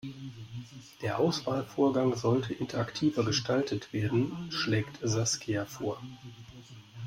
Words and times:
Der 1.03 1.19
Auswahlvorgang 1.19 2.15
sollte 2.15 2.55
interaktiver 2.55 3.23
gestaltet 3.23 3.93
werden, 3.93 4.51
schlägt 4.51 4.97
Saskia 5.03 5.65
vor. 5.67 6.01